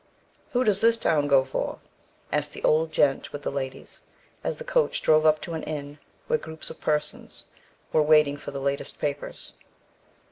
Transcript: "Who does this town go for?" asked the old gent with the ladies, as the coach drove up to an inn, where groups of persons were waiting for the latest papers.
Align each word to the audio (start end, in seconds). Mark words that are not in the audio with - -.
"Who 0.53 0.63
does 0.63 0.81
this 0.81 0.97
town 0.97 1.27
go 1.27 1.45
for?" 1.45 1.77
asked 2.31 2.53
the 2.53 2.63
old 2.63 2.91
gent 2.91 3.31
with 3.31 3.43
the 3.43 3.51
ladies, 3.51 4.01
as 4.43 4.57
the 4.57 4.63
coach 4.63 4.99
drove 5.03 5.27
up 5.27 5.39
to 5.41 5.53
an 5.53 5.61
inn, 5.61 5.99
where 6.25 6.39
groups 6.39 6.71
of 6.71 6.81
persons 6.81 7.45
were 7.93 8.01
waiting 8.01 8.35
for 8.37 8.49
the 8.49 8.59
latest 8.59 8.97
papers. 8.97 9.53